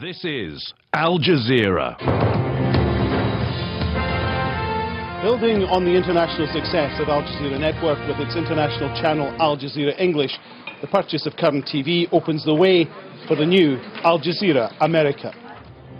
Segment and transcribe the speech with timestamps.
[0.00, 1.98] This is Al Jazeera.
[5.20, 9.94] Building on the international success of Al Jazeera Network with its international channel Al Jazeera
[10.00, 10.32] English,
[10.80, 12.86] the purchase of Current TV opens the way
[13.28, 15.34] for the new Al Jazeera America.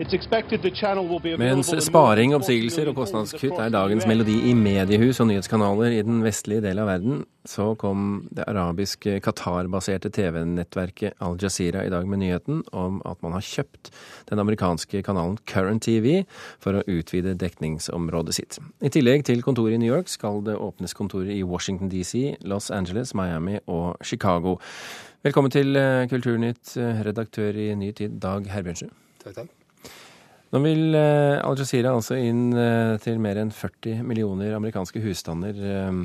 [0.03, 6.65] Mens sparing, oppsigelser og kostnadskutt er dagens melodi i mediehus og nyhetskanaler i den vestlige
[6.65, 12.65] del av verden, så kom det arabiske Qatar-baserte TV-nettverket Al Jazeera i dag med nyheten
[12.75, 13.93] om at man har kjøpt
[14.31, 16.25] den amerikanske kanalen Current TV
[16.63, 18.59] for å utvide dekningsområdet sitt.
[18.83, 22.73] I tillegg til kontoret i New York skal det åpnes kontorer i Washington DC, Los
[22.75, 24.59] Angeles, Miami og Chicago.
[25.23, 28.91] Velkommen til eh, Kulturnytt, eh, redaktør i Ny Tid, Dag Herbjørnsen.
[29.23, 29.62] Takk, takk.
[30.53, 35.57] Nå vil eh, Al Jazeera altså inn eh, til mer enn 40 millioner amerikanske husstander.
[35.57, 36.03] Eh,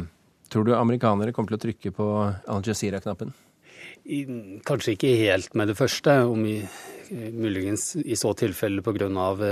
[0.47, 3.35] tror du amerikanere kommer til å trykke på Al Jazeera-knappen?
[4.63, 6.61] Kanskje ikke helt med det første, om i,
[7.11, 9.09] muligens i så tilfelle pga.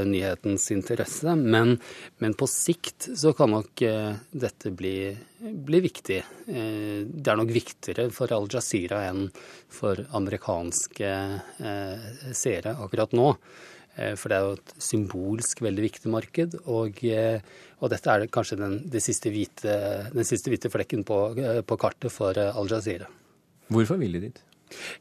[0.08, 1.36] nyhetens interesse.
[1.36, 1.76] Men,
[2.24, 3.84] men på sikt så kan nok
[4.32, 5.12] dette bli,
[5.44, 6.22] bli viktig.
[6.48, 9.28] Det er nok viktigere for Al Jazeera enn
[9.68, 11.14] for amerikanske
[12.32, 13.34] seere akkurat nå.
[13.98, 16.58] Eh, For det er jo et symbolsk veldig viktig marked.
[16.66, 17.40] Og, eh,
[17.80, 19.78] og dette er kanskje den, det siste hvite,
[20.14, 23.08] den siste hvite flekken på, eh, på kartet for eh, Al Jazeera.
[23.72, 24.44] Hvorfor vil de dit?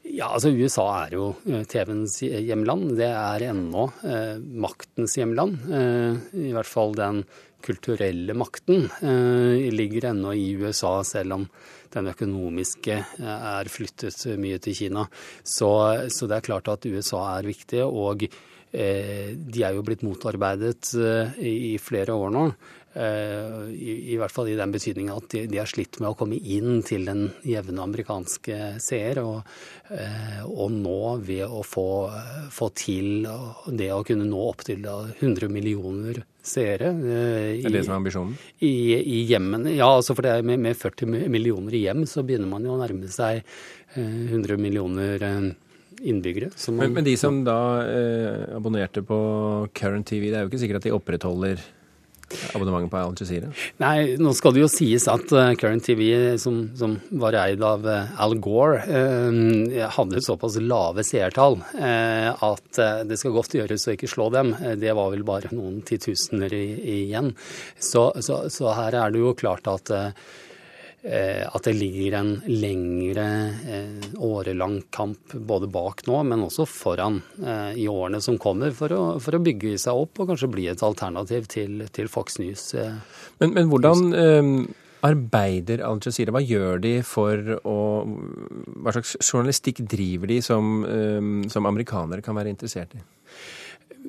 [0.05, 2.93] Ja, altså USA er jo eh, TV-ens hjemland.
[2.99, 5.65] Det er ennå eh, maktens hjemland.
[5.67, 7.23] Eh, I hvert fall den
[7.65, 11.47] kulturelle makten eh, ligger ennå i USA, selv om
[11.95, 15.07] den økonomiske eh, er flyttet mye til Kina.
[15.41, 15.71] Så,
[16.13, 17.81] så det er klart at USA er viktig.
[17.85, 22.49] og eh, de er jo blitt motarbeidet eh, i flere år nå.
[22.95, 26.15] Eh, i, I hvert fall i den betydning at de, de har slitt med å
[26.15, 29.19] komme inn til den jevne amerikanske seer.
[29.19, 29.41] Og,
[29.91, 30.95] eh, og nå,
[31.27, 31.83] ved å få,
[32.55, 33.27] få til
[33.75, 38.33] det å kunne nå opptil 100 millioner seere i, er det som er ambisjonen?
[38.63, 39.73] i, i hjemmene.
[39.75, 42.75] Ja, altså for det er med, med 40 millioner i hjem, så begynner man jo
[42.77, 45.47] å nærme seg eh, 100 millioner eh,
[46.05, 46.51] innbyggere.
[46.69, 47.57] Man- Men, men de som da
[47.89, 49.17] eh, abonnerte på
[49.75, 51.65] Current TV, det er jo ikke sikkert at de opprettholder
[52.55, 53.51] abonnementet på Al Jazeera?
[53.83, 56.05] Nei, nå skal det jo sies at eh, Current TV,
[56.41, 62.81] som, som var eid av eh, Al Gore, eh, hadde såpass lave seertall eh, at
[63.07, 64.53] det skal godt gjøres å ikke slå dem.
[64.79, 67.33] Det var vel bare noen titusener igjen.
[67.79, 69.91] Så, så, så her er det jo klart at
[71.05, 73.25] at det ligger en lengre
[73.69, 78.93] eh, årelang kamp både bak nå, men også foran eh, i årene som kommer, for
[78.95, 82.71] å, for å bygge seg opp og kanskje bli et alternativ til, til Fox News.
[82.79, 82.95] Eh.
[83.43, 84.49] Men, men hvordan eh,
[85.05, 86.33] arbeider Al Jazeera?
[86.35, 92.37] Hva gjør de for å Hva slags journalistikk driver de som, eh, som amerikanere kan
[92.37, 93.05] være interessert i?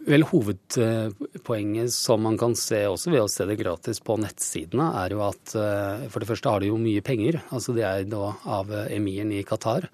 [0.07, 5.17] Vel, Hovedpoenget som man kan se også ved å se det gratis på nettsidene, er
[5.17, 7.41] jo at eh, for det første har de jo mye penger.
[7.51, 9.89] altså De er da av emiren i Qatar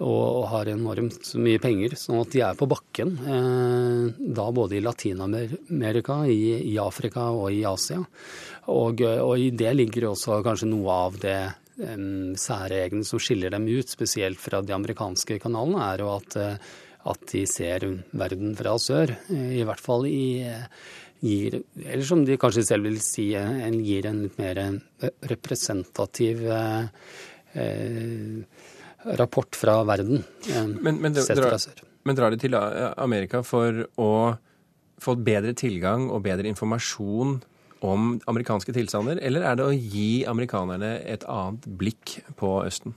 [0.00, 1.98] og har enormt mye penger.
[2.00, 7.60] Sånn at de er på bakken eh, da både i Latin-Amerika, i, Afrika og i
[7.68, 8.00] Asia.
[8.72, 11.40] Og, og i det ligger også kanskje noe av det
[11.78, 16.70] særegne som skiller dem ut, spesielt fra de amerikanske kanalene, er jo at eh,
[17.08, 19.12] at de ser verden fra sør.
[19.32, 20.44] I hvert fall i
[21.24, 24.60] gir, eller som de kanskje selv vil si, en gir en litt mer
[25.30, 26.86] representativ eh,
[29.18, 30.24] rapport fra verden.
[30.50, 31.82] eh, Men, men, sett fra sør.
[32.04, 34.12] men drar de til Amerika for å
[34.98, 37.38] få bedre tilgang og bedre informasjon
[37.86, 42.94] om amerikanske tilstander, eller er det å gi amerikanerne et annet blikk på Østen?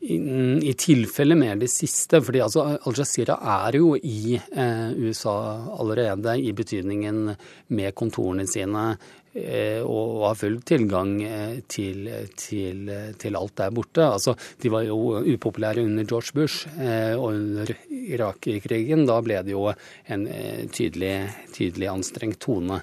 [0.00, 0.16] I,
[0.64, 5.34] I tilfelle mer det siste, fordi altså Al Jazeera er jo i eh, USA
[5.76, 7.34] allerede, i betydningen
[7.76, 8.94] med kontorene sine
[9.30, 14.02] og, og har full tilgang eh, til, til, til alt der borte.
[14.02, 19.54] Altså, de var jo upopulære under George Bush, eh, og under Irak-krigen da ble det
[19.54, 21.14] jo en eh, tydelig,
[21.54, 22.80] tydelig anstrengt tone.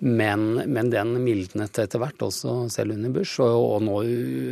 [0.00, 4.00] Men, men den mildnet etter hvert, også selv under Bush, og, og nå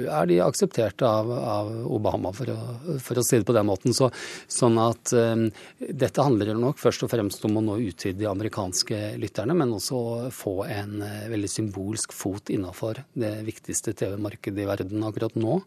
[0.08, 2.58] er de akseptert av, av Obama, for å,
[3.02, 3.96] for å si det på den måten.
[3.96, 4.08] Så,
[4.48, 5.48] sånn at um,
[5.84, 9.74] dette handler nok først og fremst om å nå ut til de amerikanske lytterne, men
[9.76, 15.60] også få en eh, veldig symbolsk fot innafor det viktigste TV-markedet i verden akkurat nå.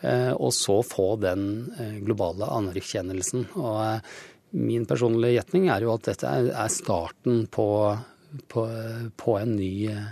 [0.00, 1.42] Eh, og så få den
[1.78, 3.50] eh, globale anerkjennelsen.
[3.60, 4.14] Og eh,
[4.56, 7.66] min personlige gjetning er jo at dette er, starten på,
[8.50, 8.64] på,
[9.20, 10.08] på en ny, eh,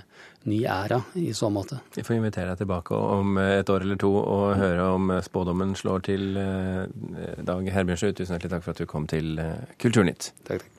[0.48, 1.80] ny æra i så måte.
[1.96, 6.04] Vi får invitere deg tilbake om et år eller to og høre om spådommen slår
[6.12, 6.30] til.
[6.36, 10.32] eh, Dag Herbjørnsrud, tusen hjertelig takk for at du kom til eh, Kulturnytt.
[10.44, 10.74] Takk, takk.